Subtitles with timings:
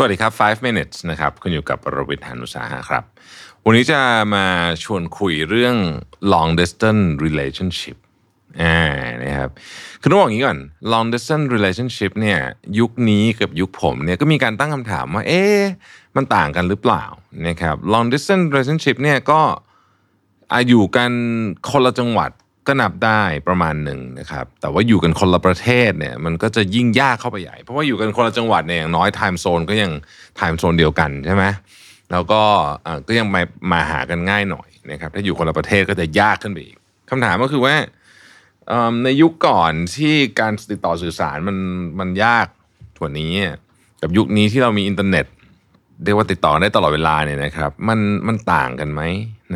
[0.00, 3.04] สวัสดีครับ 5 minutes นะครับ คุณอยู่กับรวิทยานุสาหะครับ
[3.64, 4.00] วันนี้จะ
[4.34, 4.46] มา
[4.84, 5.76] ชวนคุยเรื่อง
[6.32, 7.96] long distance relationship
[8.60, 8.78] อ่า
[9.24, 9.50] นะครับ
[10.00, 10.58] คือต้องบอกอย่างนี้ก่อน
[10.92, 12.38] long distance relationship เนี่ย
[12.78, 15.60] ยุคนี้กับยุคผมเนี่ยก็มีการตั้งคำถามว่า เอ๊ะ
[16.16, 17.04] มันต่างกันหรือเปล่า
[17.46, 19.40] นะครับ long distance relationship เนี่ยก็
[20.52, 21.10] อาอยู่กัน
[21.70, 22.30] คนละจังหวัด
[22.68, 29.90] ก็นับได้ประมาณหนึ่งนะครับ แต่ว่าอยู่กันคนละประเทศเนี่ยมันก็จะยิ่งยากเข้าไปใหญ่ เพราะว่าอยู่กันคนละจังหวัดเนี่ยอย่างน้อยไทม์โซนก็ยัง
[30.36, 31.44] ไทม์โซนเดียวกันใช่ไหม
[32.12, 32.42] แล้วก็
[32.86, 36.76] อ่าก็ยังมามาหากันง่ายหน่อยนะครับ ถ้าอยู่คนละประเทศก็จะยากขึ้นไปอีก
[37.10, 37.74] คำถามก็คือว่า
[38.68, 41.56] เอิ่มในยุคก่อนที่การติดต่อสื่อสารมัน
[42.00, 42.46] มันยาก
[43.00, 43.32] กว่านี้
[44.02, 45.26] กับยุคนี้ที่เรามีอินเทอร์เน็ต
[46.04, 49.02] เรียกว่าติดต่อได้ตลอดเวลาเนี่ยนะครับ มันมันต่างกันไหม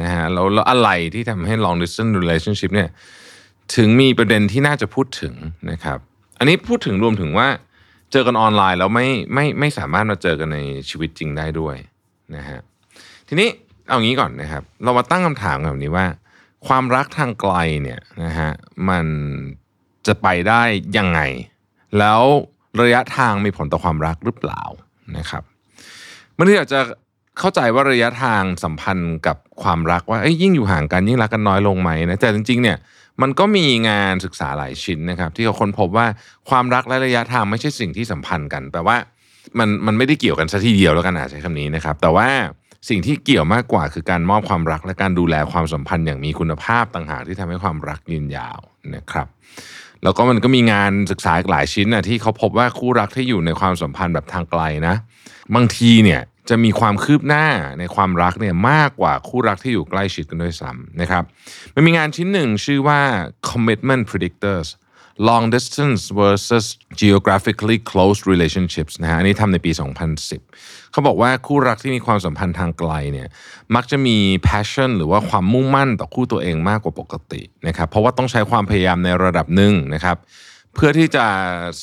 [0.01, 2.91] นะฮะแล้วแล้วอะไรที่ทำให้ long distance relationship เนี่ย
[3.77, 5.35] ถึงมีประเด็นที่น่าจะพูดถึง
[5.71, 5.99] นะครับ
[6.39, 7.49] อันนี้พูดถึงรวมถึงว่า
[8.13, 11.77] เจอกันออนไลน์แล้วไม่ไม่ไม่สามารถมาเจอกันในชีวิตจริงได้ด้วย
[12.37, 12.61] นะฮะ
[13.29, 13.49] ทีนี้
[13.89, 16.07] เอางี้ก่อนนะครับ เรามาตั้งคำถามแบบนี้ว่า
[16.67, 18.51] ความรักทางไกลเนี่ยนะฮะ
[18.89, 19.05] มัน
[20.07, 20.63] จะไปได้
[20.99, 21.21] ยังไง
[21.99, 22.23] แล้ว
[22.83, 24.63] ระยะทางมีผลต่อความรักหรือเปล่า
[25.19, 25.43] นะครับ
[26.37, 26.81] บางทีอาจจะ
[27.39, 32.77] เข้าใจว่าระยะทางสัมพันธ์กับความรักว่าเอ้ยยิ่งอยู่ห่างกันยิ่งรักกันน้อยลงไหมนะแต่จริงๆเนี่ย
[33.23, 36.07] มันก็มีงานศึกษาหลายชิ้นนะครับ ที่เขาค้นพบว่า
[36.49, 38.97] ความรักและระยะทางไม่ใช่สิ่งที่สัมพันธ์กันแปลว่า
[39.59, 42.29] มันมันไม่ได้เกี่ยวกันซะทีเดียวแล้วกันอาจใช้คำนี้นะครับ แต่ว่า
[42.89, 48.59] สิ่งที่เกี่ยวมากกว่าคือการมอบความรักและการดูแลความสัมพันธ์อย่างมีคุณภาพต่างหากที่ทำให้ความรักยืนยาว
[48.95, 49.27] นะครับ
[50.03, 54.95] แล้วก็มันก็มีงานศึกษาหลายชิ้นนะที่เขาพบว่าคู่รักที่อยู่ในความสัมพันธ์แบบทางไกลนะ
[55.55, 57.47] บางทีเนี่ย จะมีความคืบหน้า
[57.79, 61.25] ในความรักเนี่ยมากกว่าคู่รักที่อยู่ใกล้ชิดกันด้วยซ้ำนะครับ
[61.75, 63.01] มันมีงานชิ้นหนึ่งชื่อว่า
[63.51, 64.69] commitment predictors
[65.29, 66.67] long distance versus
[67.01, 69.71] geographically close relationships นะฮะอันนี้ทำในปี
[70.33, 73.29] 2010 เขาบอกว่าคู่รักที่มีความสัมพันธ์ทางไกลเนี่ย
[73.75, 74.17] มักจะมี
[74.49, 80.17] passion หรือว่าความมุ่งมั่นต่อคู่ตัวเองมากกว่าปกตินะครับเพราะว่าต้องใช้ความพยายามในระดับหนึ่งนะครับ
[80.75, 81.27] เพื่อที่จะ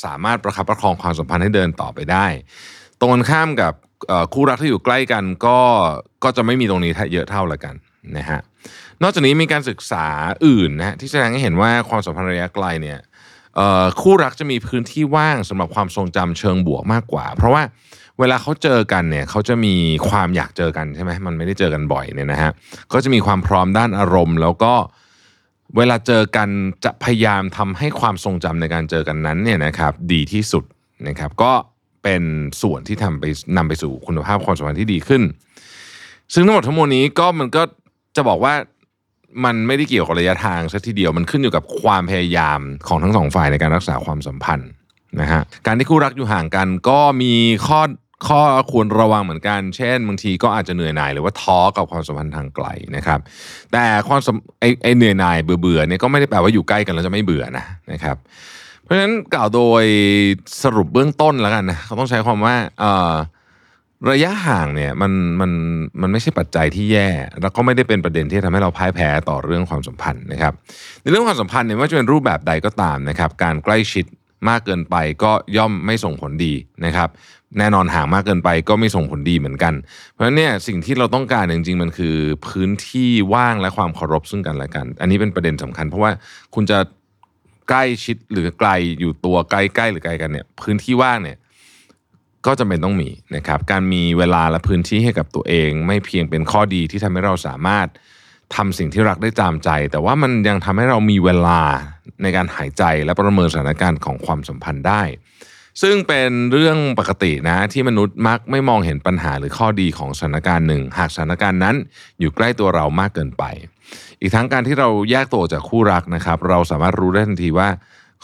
[0.03, 2.28] สามารถประคับประคองความสัมพันธ์ให้เดินต่อไปได้
[3.02, 3.74] ตรงข้ามกับ
[4.34, 5.60] คู่รักที่อยู่ใกล้กันก็
[6.24, 7.76] ก็จะไม่มีตรงนี้เยอะเท่าละกัน
[8.18, 8.40] นะฮะ
[9.04, 10.06] นอกจากนี้มีการศึกษา
[10.46, 13.00] อื่นนะฮะที่แสดงให้เห็นว่าความสัมพันธ์ระยะไกลเนี่ย
[14.02, 17.64] คู่รักจะมีพื้นที่ว่างสำหรับความทรงจำเชิงบวกมากกว่า เพราะว่า
[18.20, 19.76] เวลาเขาเจอกันเนี่ยเขาจะมี
[20.10, 22.52] ความอยากเจอกันใช่ไหมมันไม่ได้เจอกันบ่อยเนี่ยนะฮะ
[22.94, 24.74] ก็จะมีความพร้อมด้านอารมณ์ แล้วก็
[25.78, 26.50] เวลาเจอกัน
[26.86, 30.64] จะพยายามทำให้ความทรงจำในการเจอกันนั้นเนี่ยนะครับดีที่สุด
[31.08, 31.54] นะครับก็
[32.04, 32.24] เป็น
[32.62, 33.26] ส่วนที่ทำไป
[33.58, 35.22] นำไปสู่คุณภาพความสัมพันธ์ที่ดีขึ้น
[36.34, 37.64] ซึ่งทั้งหมดทั้งมวลนี้ก็มันก็
[38.16, 38.54] จะบอกว่า
[39.46, 44.70] มันไม่ได้เกี่ยวกับระยะทางซะทีเดียวมันขึ้นอยู่กับความพยายามของทั้งสองฝ่ายในการรักษาความสัมพันธ์
[45.22, 47.34] นะฮะการที่คู่รักอยู่ห่างกันก็มี
[47.68, 47.82] ข้อ
[48.28, 53.20] ข้อควรระวังเหมือนกัน เช่นบางทีก็อาจจะเหนื่อยหน่ายหรือว่าท้อกับความสัมพันธ์ทางไกลนะครับ
[53.72, 54.20] แต่ความ
[54.60, 58.18] ไอไอเหนื่อยหน่ายเบื่อเบื่อๆเนี่ยก็ไม่ได้แปลว่าอยู่ใกล้กันแล้วจะไม่เบื่อนะนะครับ
[58.90, 59.84] ราะฉะนั้นกล่าวโดย
[60.64, 63.14] สรุปเบื้องต้นแล้วกันนะเขาต้องใช้ความว่าเอ่อ
[64.12, 65.12] ระยะห่างเนี่ยมัน
[65.42, 65.52] มัน
[66.02, 67.10] มันไม่ใช่ปัจจัยที่แย่
[67.42, 70.54] แล้วก็ไม่ได้เป็นประเด็นที่ทำให้เราพ่ายแพ้ต่อเรื่องความสัมพันธ์นะครับ
[71.02, 74.06] ในเรื่องความสัมพันธ์เนี่ยไม่ว่าจะเป็นรูปแบบใดก็ตามนะครับการใกล้ชิด
[74.50, 76.54] มากเกินไปก็ย่อมไม่ส่งผลดี
[76.86, 77.10] นะครับ
[77.58, 79.74] แน่นอนห่างมากเกินไปก็ไม่ส่งผลดีเหมือนกัน
[80.12, 82.16] เพราะฉะนั้นเนี่ยสิ่งที่เราต้องการจริงๆมันคือ
[82.48, 86.12] พื้นที่ว่างและความเคารพซึ่งกันและกัน อันนี้เป็นประเด็นสำคัญ เพราะว่า
[86.56, 86.78] คุณจะ
[87.69, 88.69] ใกล้ชิดหรือไกล
[89.00, 91.38] อยู่ตัวใกล้ๆหรือไกลกันเนี่ย พื้นที่ว่างเนี่ย
[92.45, 97.88] ก็จำเป็นต้องมีนะครับ การมีเวลาและพื้นที่ให้กับตัวเอง ไม่เพียงเป็นข้อดีที่ทำให้เราสามารถ
[98.56, 101.62] ทำสิ่งที่รักได้ตามใจ แต่ว่ามันยังทำให้เรามีเวลา
[102.21, 105.01] ในการหายใจและประเมินสถานการณ์ของความสัมพันธ์ได้
[105.81, 111.76] ซึ่งเป็นเรื่องปกตินะที่มนุษย์มักไม่มองเห็นปัญหาหรือข้อดีของสถานการณ์หนึ่ง หากสถานการณ์นั้น
[112.20, 113.44] อยู่ใกล้ตัวเรามากเกินไป
[114.20, 117.70] อีกทั้งการที่เราแยกตัวจากคู่รักนะครับ เราสามารถรู้ได้ทันทีว่า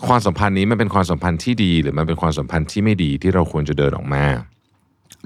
[0.08, 4.24] ความสัมพันธ์นี้มันเป็นความสัมพันธ์ที่ดี หรือมันเป็นความสัมพันธ์ที่ไม่ดีที่เราควรจะเดินออกมา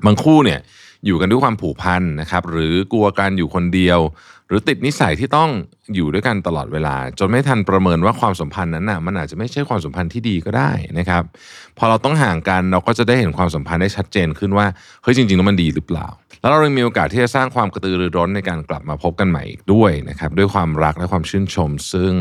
[0.05, 0.59] บางคู่เนี่ย
[1.05, 3.99] อยู่กันด้วยความผูกพันนะครับ หรือกลัวการอยู่คนเดียว
[4.47, 5.49] หรือติดนิสัยที่ต้อง
[5.95, 11.23] อยู่ด้วยกันตลอดเวลา จนไม่ทันประเมินว่าความสัมพันธ์นั้นน่ะมันอาจจะไม่ใช่ความสัมพันธ์ที่ดีก็ได้นะครับ
[11.77, 14.65] พอเราต้องห่างกันเราก็จะได้เห็นความสัมพันธ์ได้ชัดเจนขึ้นว่า
[15.03, 16.07] เฮ้ยจริงๆแล้วมันดีหรือเปล่า
[16.41, 22.13] แล้วเรายังมีโอกาสที่จะสร้างความกระตือรือร้นในการกลับมาพบกันใหม่อีกด้วยนะครับด้วยความรักและความชื่นชม ซึ่ง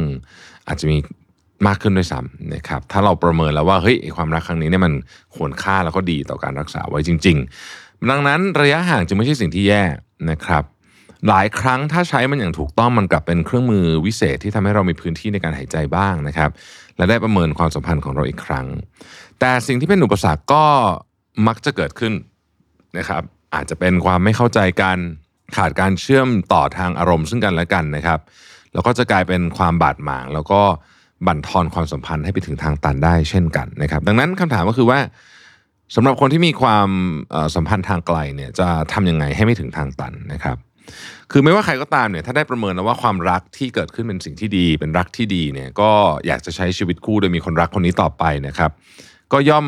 [0.68, 0.98] อาจจะมี
[1.66, 4.92] มากขึ้นด้วยซ้ำนะครับถ้าเราประเมินแล้วว่าเฮ้ยความรักครั้งนี้เนี่ยมัน
[5.36, 9.82] ควรค่าแล้วก็ดีต่อการรักษาไว้จริง ๆ ดังนั้นระยะห่างจึงไม่ใช่สิ่งที่แย่
[10.30, 10.64] นะครับ
[11.28, 16.50] หลายครั้งถ้าใช้มันอย่างถูกต้องมันกลับเป็นเครื่องมือวิเศษที่ทำให้เรามีพื้นที่ในการหายใจบ้างนะครับ
[16.96, 18.66] และได้ประเมินความสัมพันธ์ของเราอีกครั้ง
[19.40, 20.64] แต่สิ่งที่เป็นอุปสรรคก็
[21.46, 22.12] มักจะเกิดขึ้น
[22.98, 23.22] นะครับ
[23.54, 24.98] อาจจะเป็นความไม่เข้าใจกัน
[25.56, 28.20] ขาดการเชื่อมต่อทางอารมณ์ซึ่งกันและกันนะครับ
[28.72, 30.60] แล้วก็จะกลายเป็นความบาดหมาง แล้วก็
[31.26, 34.98] บั่นทอนความสัมพันธ์ให้ไปถึงทางตันได้เช่นกันนะครับ ดังนั้นคำถามก็คือว่า
[35.94, 36.90] สำหรับคนที่มีความ
[37.54, 40.56] สัมพันธ์ทางไกลเนี่ยจะทำยังไงให้ไม่ถึงทางตันนะครับ
[41.32, 45.90] คือไม่ว่าใครก็ตามเนี่ยถ้าได้ประเมินแล้วว่าความรักที่เกิดขึ้นเป็นสิ่งที่ดี เป็นรักที่ดีเนี่ยก็
[46.26, 48.70] อยากจะใช้ชีวิตคู่โดยมีคนรักคนนี้ต่อไปนะครับ
[49.32, 49.66] ก็ย่อม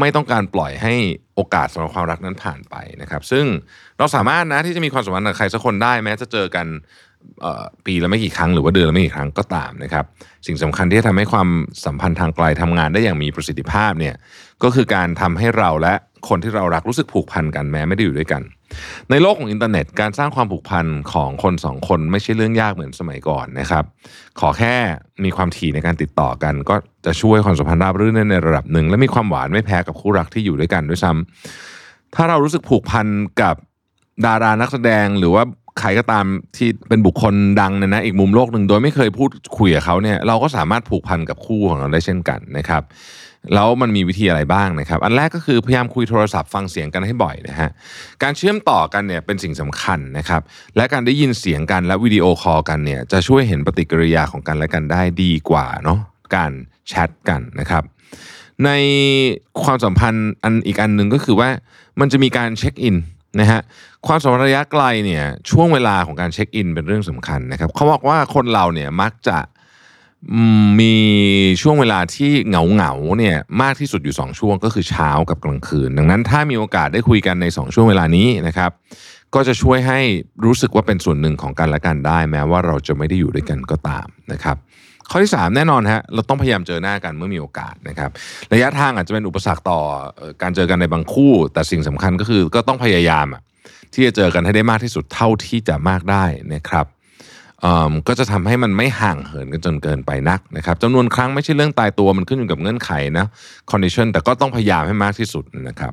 [0.00, 0.94] ไม่ต้องการปล่อยให้
[1.34, 3.44] โอกาสสำหรับความรักนั้นผ่านไปนะครับ ซึ่ง
[3.98, 6.66] เราสามารถนะที่จะมีความสัมพันธ์กับใครสักคนได้แม้จะเจอกัน
[7.86, 10.04] ปีละไม่กี่ครั้งหรือว่าเดือนละไม่กี่ครั้งก็ตามนะครับ
[10.46, 11.48] สิ่งสำคัญที่จะทำให้ความ
[11.84, 14.14] สัมพันธ์ทางไกลทำงานได้อย่างมีประสิทธิภาพเนี่ย
[14.62, 15.94] ก็คือการทำให้เราและ
[16.28, 18.42] คนที่เรารักรู้สึกผูกพันกันแม้ไม่ได้อยู่ด้วยกัน
[19.10, 23.84] ในโลกของอินเทอร์เน็ตการสร้างความผูกพันของคนสองคนไม่ใช่เรื่องยากเหมือนสมัยก่อนนะครับ
[24.40, 24.74] ขอแค่
[25.24, 26.74] มีความถี่ในการติดต่อกัน ก็
[27.06, 33.06] จะช่วยความสัมพันธ์ราบรื่นในระดับหนึ่ง และมีความหวานไม่แพ้กับคู่รักที่อยู่ด้วยกันด้วยซ้ำถ้าเรารู้สึกผูกพัน
[33.42, 33.56] กับ
[34.26, 35.42] ดารานักแสดงหรือว่า
[35.78, 36.24] ใครก็ตาม
[36.56, 42.82] ที่เป็นบุคคลดังเนี่ยนะอีกมุมโลกหนึ่งโดยไม่เคยพูดคุยกับเขาเนี่ยเราก็สามารถผูกพันกับคู่ของเราได้เช่นกันนะครับ
[43.54, 47.70] แล้วมันมีวิธีอะไรบ้างนะครับ อันแรกก็คือพยายามคุยโทรศัพท์ฟังเสียงกันให้บ่อยนะฮะ
[48.22, 50.42] การเชื่อมต่อกันเนี่ยเป็นสิ่งสำคัญนะครับ
[50.76, 55.98] และการได้ยินเสียงกันและวิดีโอคอลกันเนี่ยจะช่วยเห็นปฏิกิริยาของกันและกันได้ดีกว่าเนาะ
[56.34, 56.52] การ
[56.88, 57.84] แชทกันนะครับ
[58.64, 58.70] ใน
[59.62, 61.48] ความสัมพันธ์อันอีกอันหนึ่งก็คือว่า
[62.00, 62.96] มันจะมีการเช็คอิน
[63.40, 63.60] นะฮะ
[64.06, 69.38] ความสัมพันธ์ระยะไกลเนี่ยช่วงเวลาของการเช็คอินเป็นเรื่องสำคัญนะครับเขาบอกว่าคนเราเนี่ยมักจะ
[70.80, 70.94] มี
[71.62, 78.70] ช่วงเวลาที่เหงาเหงาเนี่ยมากที่สุดอยู่ 2 ช่วงก็คือเช้ากับกลางคืน ดังนั้นถ้ามีโอกาสได้คุยกันใน 2 ช่วงเวลานี้นะครับ
[79.34, 80.00] ก็จะช่วยให้
[80.44, 84.56] รู้สึกว่าเป็นส่วนหนึ่งของกันและกันได้ แม้ว่าเราจะไม่ได้อยู่ด้วยกันก็ตามนะครับ
[85.10, 88.10] ข้อที่ 3 แน่นอนฮะเราต้องพยายามเจอหน้ากันเมื่อมีโอกาสนะครับ
[88.52, 89.80] ระยะทางอาจจะเป็นอุปสรรคต่อ
[90.42, 93.26] การเจอกันในบางคู่ แต่สิ่งสำคัญก็คือก็ต้องพยายาม
[93.94, 96.24] ที่จะเจอกันให้ได้มากที่สุดเท่าที่จะมากได้
[96.54, 96.86] นะครับ
[98.08, 103.26] ก็จะทำให้มันไม่ห่างเหินกันจนเกินไปนักนะครับจำนวนครั้งไม่ใช่เรื่องตายตัวมันขึ้นอยู่กับเงื่อนไขนะ
[103.70, 105.92] condition แต่ก็ต้องพยายามให้มากที่สุดนะครับ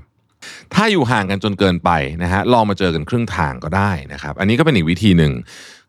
[0.74, 1.92] ถ้าอยู่ห่างกันจนเกินไป
[2.24, 5.32] นะฮะลองมาเจอกันครึ่งทางก็ได้นะครับ อันนี้ก็เป็นอีกวิธีหนึ่ง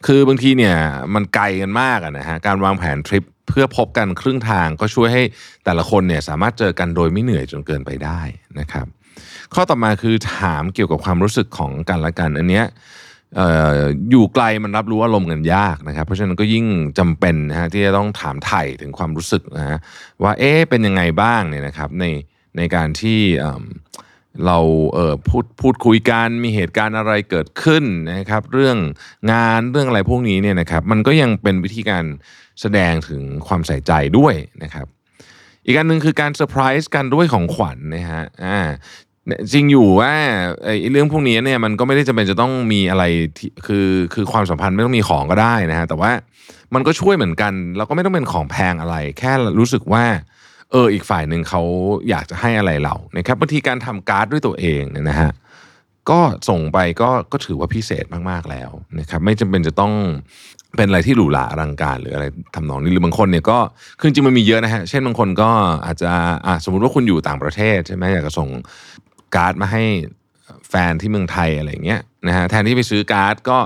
[0.07, 0.77] คือบางทีเนี่ย
[1.15, 5.23] มันไกลกันมากนะฮะการวางแผนทริปเพื่อพบกันครึ่งทางก็ช่วยให้
[5.65, 8.21] แต่ละคนเนี่ยสามารถเจอกันโดยไม่เหนื่อยจนเกินไปได้
[8.61, 8.87] นะครับ
[9.55, 12.67] ข้อต่อมาคือถามเกี่ยวกับความรู้สึกของกันและกันอันเนี้ย
[14.11, 16.67] อยู่ไกลมันรับรู้อารมณ์กันยากนะครับ เพราะฉะนั้นก็ยิ่ง
[16.99, 19.79] จำเป็นนะฮะที่จะต้องถามไถ่ถึงความรู้สึกนะฮะ
[20.23, 22.05] ว่าเอ๊ะเป็นยังไงบ้างเนี่ยนะครับใน
[22.57, 23.21] ในการที่
[24.47, 24.59] เรา
[24.95, 28.77] เออพูดพูดคุยกันมีเหตุการณ์อะไรเกิดขึ้นนะครับ เรื่อง
[29.33, 32.05] งานเรื่องอะไรพวกนี้เนี่ยนะครับ มันก็ยังเป็นวิธีการ
[32.61, 34.87] แสดงถึงความใส่ใจด้วยนะครับ
[35.67, 38.59] อีกอันหนึ่งคือการเซอร์ไพรส์กันด้วยของขวัญนะฮะอ่า
[39.53, 40.13] จริงอยู่ว่า
[40.65, 43.05] ไอ้เรื่องพวกนี้เนี่ยมันก็ไม่ได้จำเป็นจะต้องมีอะไร
[43.67, 46.13] คือคือความสัมพันธ์ไม่ต้องมีของก็ได้นะฮะแต่ว่า
[46.75, 50.05] มันก็ช่วยเหมือนกัน แล้วก็ไม่ต้องเป็นของแพงอะไร แค่รู้สึกว่า
[50.73, 51.63] เอออีกฝ่ายหนึ่งเขา
[52.09, 55.31] อยากจะให้อะไรเรานะครับบางทีการทำการ์ดด้วยตัวเองเนี่ยนะฮะ
[56.11, 58.71] ก็ส่งไปก็ก็ถือว่าพิเศษมากๆแล้ว
[59.01, 59.93] นะครับไม่จำเป็นจะต้อง
[60.77, 63.59] เป็นอะไรที่หรูหราอลังการหรืออะไรทำนองนี้หรือบางคนเนี่ยก็
[63.99, 65.51] คือจริงมันมีเยอะนะฮะเช่นบางคนก็
[65.87, 66.11] อาจจะ
[66.47, 68.49] อะสมมุติว่าคุณอยู่ต่างประเทศใช่ไหมอยากจะส่ง
[69.35, 69.83] การ์ดมาให้
[70.69, 73.59] แฟนที่เมืองไทยอะไรเงี้ยนะฮะแทนที่ไปซื้อการ์ดก็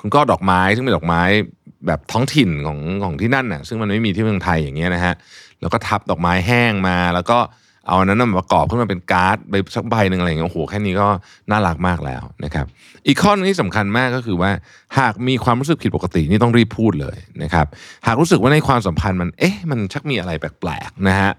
[0.00, 1.22] คุณก็ดอกไม้ซึ่งเป็นดอกไม้
[1.86, 5.14] แบบท้องถิ่นของของที่นั่นน่ะซึ่งมันไม่มีที่เมืองไทยอย่างเงี้ยนะฮะ
[5.62, 7.38] แล้วก็ทับดอกไม้แห้งมา แล้วก็
[7.88, 11.08] เอาอันนั้นมาประกอบขึ้นมาเป็นการ์ดใบสักใบหนึ่งอะไรเงี้ยโอ้โหแค่นี้ก็
[11.50, 12.66] น่ารักมากแล้วนะครับ
[13.06, 14.50] อีกข้อนึงที่สำคัญมากก็คือว่า
[14.98, 17.66] หากมีความรู้สึกผิดปกตินี่ต้องรีบพูดเลยนะครับ
[18.06, 21.32] หากรู้สึกว่าในความสัมพันธ์มันเอ๊ะมันชักมีอะไรแปลกๆนะฮะ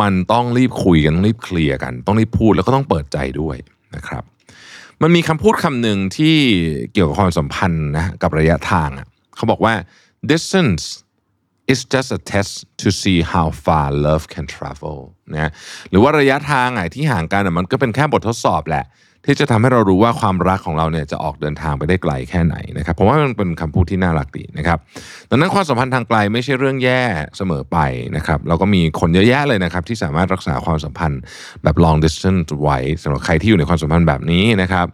[0.00, 3.56] มันต้องรีบคุยกันต้องรีบเคลียร์กัน ต้องรีบพูดแล้วก็ต้องเปิดใจด้วย
[3.96, 4.22] นะครับ
[5.02, 6.36] มันมีคำพูดคำหนึ่งที่
[6.92, 9.74] เกี่ยวกับความสัมพันธ์นะกับระยะทางอะเขาบอกว่า
[10.30, 10.84] distance
[11.72, 12.52] It's just a test
[12.82, 14.98] to see how far love can travel
[15.34, 15.50] นะ
[15.90, 18.86] หรือว่าระยะทางไหนที่ห่างกันมันก็เป็นแค่บททดสอบแหละ
[19.26, 24.78] ที่จะทำให้เรารู้ว่าความรักของเราเนี่ยจะออกเดินทางไปได้ไกลแค่ไหนนะครับผมว่ามันเป็นคำพูดที่น่ารักดีนะครับ
[25.30, 27.02] ดังนั้นความสัมพันธ์ทางไกลไม่ใช่เรื่องแย่
[27.36, 27.78] เสมอไป
[28.16, 31.20] นะครับเราก็มีคนเยอะแยะเลยนะครับที่สามารถรักษาความสัมพันธ์
[31.62, 34.86] แบบ long distance ไว้สำหรับใครที่อยู่ในความสัมพันธ์แบบนี้นะครับ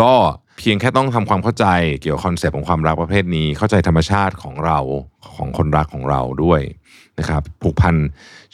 [0.00, 0.12] ก็
[0.58, 1.66] เพียงแค่ต้องทำความเข้าใจ
[2.00, 4.78] เกี่ยวกับคอนเซปต์ของความรักประเภทนี้ เข้าใจธรรมชาติของเรา
[5.36, 6.60] ของคนรักของเราด้วย
[7.18, 7.96] นะครับผูกพัน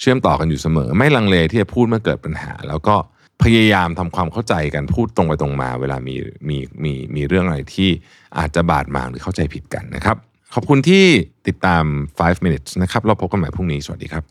[0.01, 2.97] เชื่อมต่อกันอยู่เสมอ ไม่ลังเลที่จะพูดเมื่อเกิดปัญหา แล้วก็
[3.43, 6.15] พยายามทำความเข้าใจกันพูดตรงไปตรงมา เวลามี
[6.49, 7.91] มีมีมีเรื่องอะไรที่
[8.39, 10.17] อาจจะบาดหมางหรือเข้าใจผิดกันนะครับ
[10.55, 11.05] ขอบคุณที่
[11.49, 11.85] ติดตาม
[12.19, 14.25] 5 minutes นะครับ เราพบกันใหม่พรุ่งนี้ สวัสดีครับ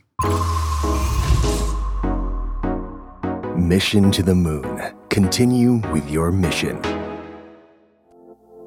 [3.71, 4.75] Mission to the Moon.
[5.09, 6.99] Continue with your mission.